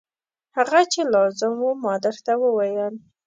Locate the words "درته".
2.05-2.31